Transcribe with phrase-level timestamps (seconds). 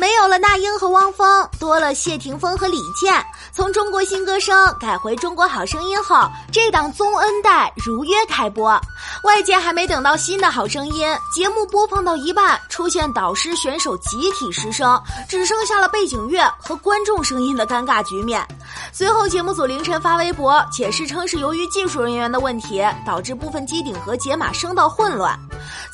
[0.00, 3.24] 没有了那英和汪峰，多了谢霆锋和李健。
[3.52, 8.78] 从中国新歌声改回中国好声音后，这档综恩代如约开播。
[9.22, 18.44] 外界还没等到新的好声音节目播放到一半，出现导师选手集体失声，只剩下了背景乐和观众声音的尴尬局面。
[18.92, 25.38] 随后节目组凌晨发微博解释称，是由于技术人员的问题，导致部分机顶盒解码声道混乱。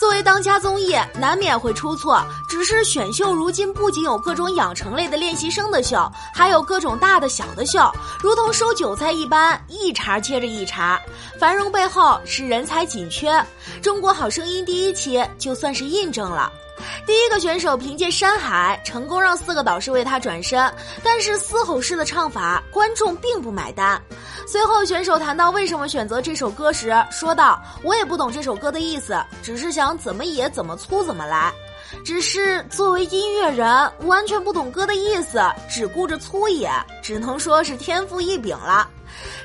[0.00, 2.24] 作为当家综艺，难免会出错。
[2.48, 10.98] 只是选秀如今不仅有各种养成类的练习生的秀，还有各种大的小的秀，如同收韭菜一般，一茬接着一茬。
[11.38, 13.30] 繁荣背后是人才紧缺。
[13.82, 16.50] 中国好声音第一期就算是印证了。
[17.06, 20.72] 第一个选手凭借《山海》成功让四个导师为他转身，
[21.02, 24.00] 但是嘶吼式的唱法，观众并不买单。
[24.46, 31.52] 随后，选手谈到为什么选择这首歌时，说道：“我也不懂这首歌的意思，只是想怎么野怎么粗怎么来。
[32.04, 33.68] 只是作为音乐人，
[34.00, 36.70] 完全不懂歌的意思，只顾着粗野，
[37.02, 38.88] 只能说是天赋异禀了。”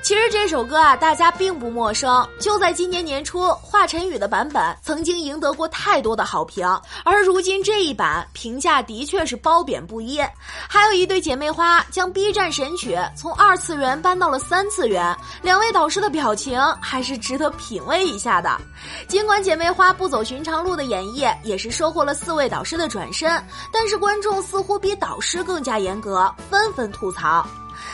[0.02, 2.28] 其实这首歌啊，大家并不陌生。
[2.40, 6.68] 就在今年年初，华晨宇的版本曾经赢得过太多的好评，
[7.04, 10.22] 而如今这一版评价的确是褒贬不一。
[10.70, 18.62] 还有一对姐妹花将 B 站神曲从二次元搬到了三次元，两位导师的表情还是值得品味一下的。
[19.08, 27.46] 尽管姐妹花不走寻常路的演绎，也是收获了四位导师的转身，但是观众似乎比导师更加严格，纷纷吐槽。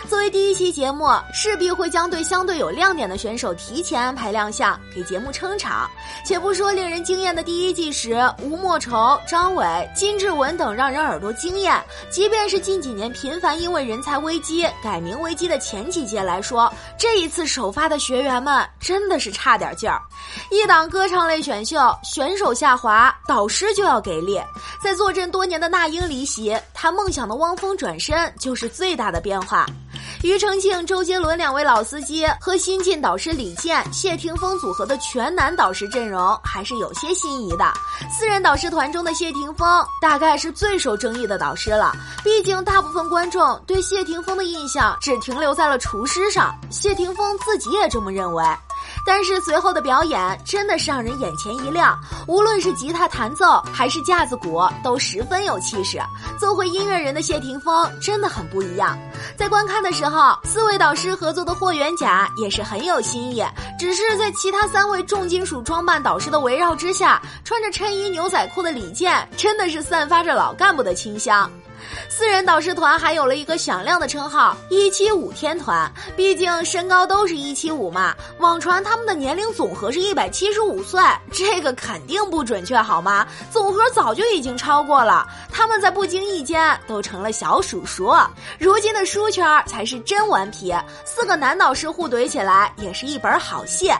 [0.10, 5.90] 作为第一期节目，势必会将对相对有亮点的选手提前安排亮相，给节目撑场。
[6.26, 20.02] 且不说令人惊艳的第一季时，吴莫愁、张伟、金志文等让人耳朵惊艳，即便是近几年频繁因为人才危机改名危机的前几届来说，这一次首发的学员们真的是差点劲儿。
[20.50, 24.40] 一档歌唱类选秀，选手下滑，导师就要给力。
[24.84, 29.66] 在坐镇多年的那英离席，他梦想的汪峰转身，就是最大的变化。
[30.22, 37.66] 庾澄庆、周杰伦两位老司机和新晋导师李健、谢霆锋组合的全男导师阵容还是有些心仪的。
[38.08, 41.92] 四人导师团中的谢霆锋大概是最受争议的导师了，
[42.24, 48.44] 毕竟大部分观众对谢霆锋的印象只停留在了厨师上，谢霆锋自己也这么认为。
[49.06, 56.00] 但是随后的表演真的是让人眼前一亮，无论是吉他弹奏还是架子鼓，都十分有气势。
[56.40, 58.98] 做回音乐人的谢霆锋真的很不一样。
[59.38, 63.44] 在观看的时候，四位导师合作的霍元甲也是很有新意。
[63.80, 71.50] 只是在其他三位重金属装扮导师的围绕之下，穿着衬衣牛仔裤的李健真的是散发着老干部的清香。
[72.10, 78.16] 四人导师团还有了一个响亮的称号“一七五天团”，毕竟身高都是一七五嘛。
[78.40, 83.28] 网传他们的年龄总和是一百七十五岁，这个肯定不准确，好吗？
[83.52, 88.14] 总和早就已经超过了，他们在不经意间都成了小叔叔。
[88.60, 90.74] 如今的书圈才是真顽皮，
[91.06, 93.92] 四个男导师互怼起来也是一本好戏。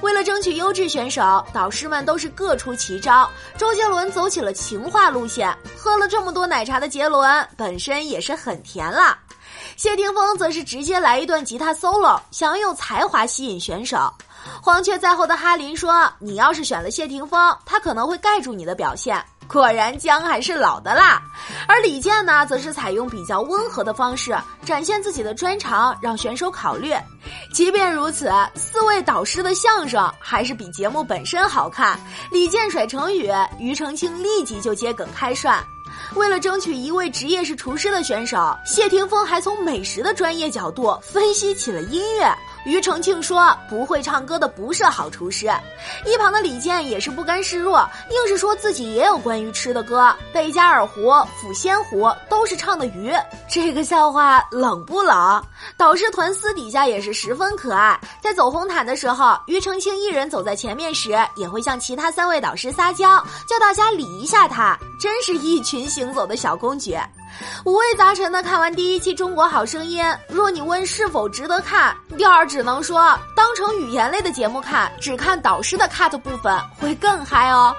[0.00, 3.28] 为了争取优质选手，导师们都是各出奇招。
[3.56, 7.25] 周杰伦走起了情话路线，喝了这么多奶茶的杰伦。
[7.56, 9.16] 本身也是很甜了，
[9.76, 14.12] 谢霆锋则是直接来一段吉他 solo，想用才华吸引选手。
[14.62, 21.22] 黄雀在后的哈林说：“你要是选了谢霆锋，他可能会盖住你的表现。”果然姜还是老的辣。
[21.68, 26.92] 而李健呢，则是采用比较温和的方式展现自己的专长，让选手考虑。
[27.54, 31.96] 即便如此，四位导师的相声还是比节目本身好看。
[32.32, 35.64] 李健甩成语，庾澄庆立即就接梗开涮。
[36.14, 42.32] 为了争取一位职业是厨师的选手，谢霆锋还从美食的专业角度分析起了音乐。
[42.66, 45.48] 庾澄庆说：“不会唱歌的不是好厨师。”
[46.04, 51.10] 一旁的李健也是不甘示弱，硬是说自己也有关于吃的歌，贝加尔湖、
[51.40, 53.12] 抚仙湖都是唱的鱼。
[53.48, 55.40] 这个笑话冷不冷？
[55.76, 63.16] 导师团私底下也是十分可爱，在走红毯的时候，庾澄庆一人走在前面时，也会向其他三位导师撒娇，
[63.48, 66.98] 叫大家理一下他，真是一群行走的小公举。
[67.64, 77.74] 五味杂陈的看完第一期《中国好声音》，若你问是否值得看，第二只能说，当成语言类的节目看，只看导师的 cut 部分会更嗨哦。